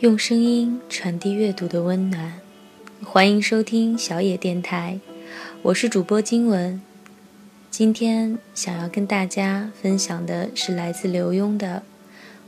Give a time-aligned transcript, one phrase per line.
[0.00, 2.40] 用声音传递阅读的温暖，
[3.02, 5.00] 欢迎收听小野电台，
[5.62, 6.80] 我是主播金文。
[7.68, 11.78] 今天想要跟大家分享的是来自刘墉的《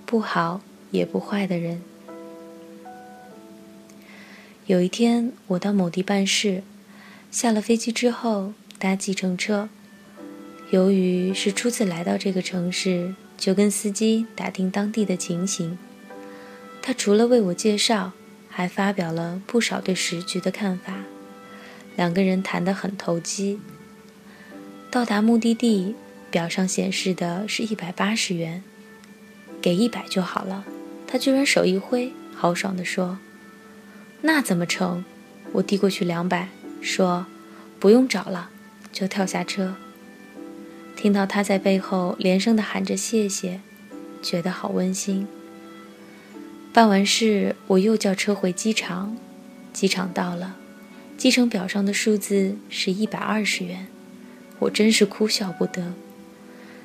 [0.07, 0.61] 不好
[0.93, 1.83] 也不坏的人》。
[4.67, 6.63] 有一天，我到某地办事，
[7.33, 9.69] 下了飞机之后搭计程车，
[10.71, 15.77] 由于是初次来到这个城市，就跟司机打听当地的情形。
[16.91, 18.11] 他除了为我介绍，
[18.49, 20.95] 还发表了不少对时局的看法。
[21.95, 23.61] 两个人谈得很投机。
[24.91, 25.95] 到达目的地，
[26.33, 28.65] 表上显示的是一百八十元，
[29.63, 30.65] 给一百就好了。
[31.07, 33.19] 他居然手一挥，豪爽地说
[34.23, 35.05] ：“那怎么成？”
[35.55, 36.49] 我递过去两百，
[36.81, 37.27] 说
[37.79, 38.51] ：“不用找了。”
[38.91, 39.77] 就跳下车。
[40.97, 43.61] 听到他在背后连声地喊着谢谢，
[44.21, 45.29] 觉得好温馨。
[46.73, 49.17] 办完事，我又叫车回机场。
[49.73, 50.57] 机场到了，
[51.17, 53.89] 机程表上的数字是一百二十元，
[54.61, 55.93] 我真是哭笑不得。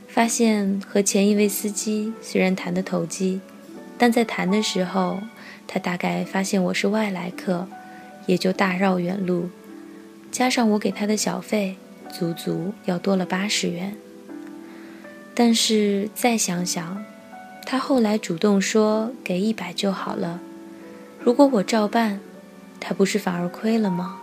[0.08, 3.42] 发现和前一位司机虽然谈得投机，
[3.98, 5.20] 但在谈的时候，
[5.68, 7.68] 他大概发现我是外来客，
[8.26, 9.50] 也就大绕远路，
[10.32, 11.76] 加上我给他的小费，
[12.12, 13.96] 足足要多了八十元。
[15.36, 17.06] 但是再想想。
[17.66, 20.40] 他后来主动说给一百就好了，
[21.20, 22.20] 如果我照办，
[22.80, 24.18] 他不是反而亏了吗？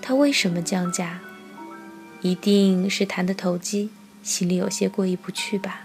[0.00, 1.20] 他为什么降价？
[2.22, 3.90] 一定是谈的投机，
[4.22, 5.82] 心里有些过意不去吧。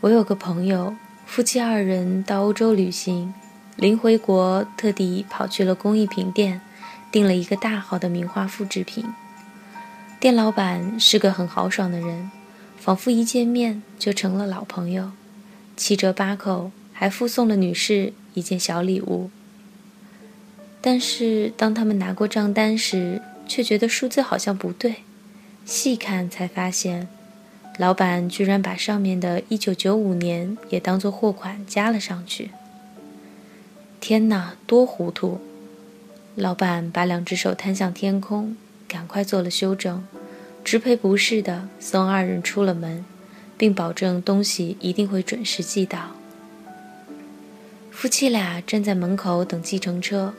[0.00, 3.32] 我有个朋友，夫妻二人到欧洲旅行，
[3.76, 6.60] 临回国特地跑去了工艺品店，
[7.12, 9.04] 订了一个大号的名画复制品。
[10.18, 12.30] 店老板是个很豪爽的人。
[12.78, 15.10] 仿佛一见面就成了老朋友，
[15.76, 19.30] 七折八扣，还附送了女士一件小礼物。
[20.80, 24.96] 但是当他们拿过账单时，却觉得数字好像不对，
[25.64, 27.08] 细看才发现，
[27.78, 32.52] 老板居然把上面的一九九五年也当做货款加了上去。
[34.00, 35.40] 天哪，多糊涂！
[36.36, 38.56] 老板把两只手摊向天空，
[38.86, 40.06] 赶快做了修正。
[40.70, 43.02] 支赔不是的，送二人出了门，
[43.56, 46.10] 并保证东西一定会准时寄到。
[47.90, 50.34] 夫妻俩站在门口等计程车，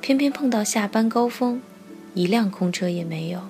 [0.00, 1.60] 偏偏碰到下班高峰，
[2.14, 3.40] 一辆空车也没有。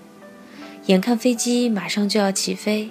[0.87, 2.89] 眼看飞机马上就要起飞，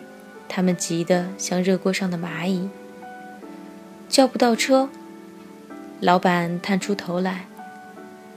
[0.48, 2.70] 他们急得像热锅上的蚂蚁。
[4.08, 4.90] 叫不到车，
[6.00, 7.48] 老板探出头来：“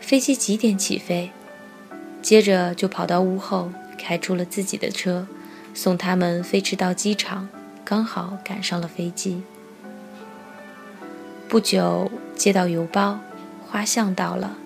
[0.01, 1.33] 飞机几点起飞？”
[2.23, 3.71] 接着就跑到屋后。
[4.07, 5.27] 开出了自己的车，
[5.75, 7.49] 送他们飞驰到机场，
[7.85, 9.43] 刚好赶上了飞机。
[11.49, 13.19] 不久接到邮包，
[13.67, 14.59] 花像到了，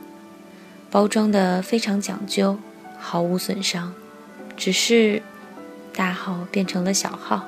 [0.91, 2.59] 包装的非常讲究，
[2.99, 3.95] 毫无损伤，
[4.59, 5.23] 只是
[5.95, 7.47] 大号变成了小号。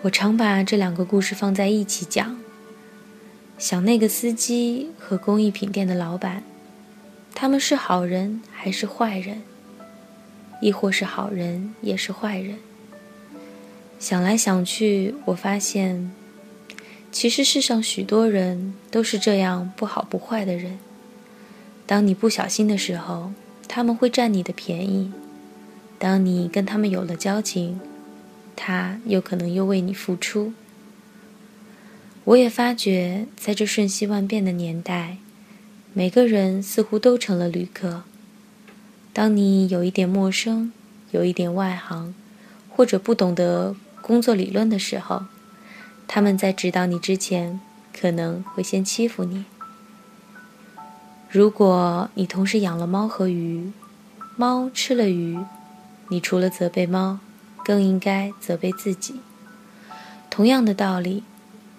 [0.00, 2.38] 我常把这两个故事放在一起讲，
[3.58, 6.42] 想那个司机和工艺品店的老板。
[7.38, 9.42] 他们是好人还是坏人？
[10.62, 12.56] 亦或是好人也是坏人？
[13.98, 16.10] 想来想去，我发现，
[17.12, 20.78] 其实世上许多人都是这样不好不坏的人。
[21.84, 23.32] 当你不小心的时候，
[23.68, 25.12] 他们会占你的便宜；
[25.98, 27.78] 当你跟他们有了交情，
[28.56, 30.54] 他又可能又为你付出。
[32.24, 35.18] 我也发觉，在这瞬息万变的年代。
[35.98, 38.02] 每个人似乎都成了旅客。
[39.14, 40.70] 当你有一点陌生，
[41.10, 42.14] 有一点外行，
[42.68, 45.22] 或者不懂得工作理论的时候，
[46.06, 47.58] 他们在指导你之前，
[47.98, 49.46] 可能会先欺负你。
[51.30, 53.72] 如果你同时养了猫和鱼，
[54.36, 55.38] 猫吃了鱼，
[56.08, 57.20] 你除了责备猫，
[57.64, 59.14] 更应该责备自己。
[60.28, 61.22] 同样的道理，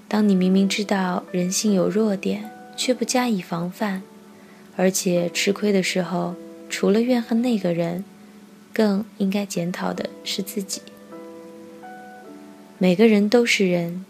[0.07, 4.03] 当你明明知道人性有弱点，却不加以防范，
[4.77, 6.35] 而且吃亏的时候，
[6.69, 8.06] 除了怨恨那个人，
[8.71, 10.81] 更应该检讨的是自己。
[12.77, 14.06] 每个人都是人，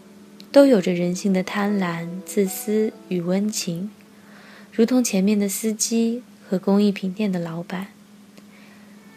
[0.52, 3.90] 都有着人性的贪婪、自私与温情，
[4.70, 7.88] 如同前面的司机和工艺品店的老板。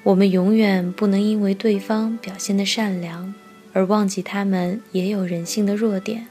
[0.04, 3.36] 我们永远不能因为对方表现的善良，
[3.74, 6.28] 而忘记他们也有人性的弱点，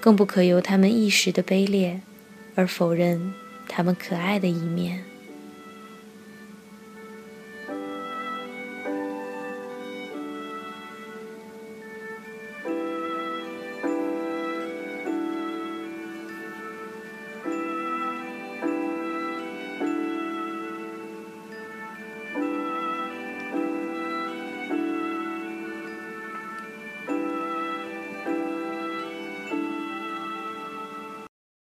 [0.00, 2.00] 更不可由他们一时的卑劣。
[2.54, 3.32] 而否认
[3.68, 5.13] 他们可爱的一面。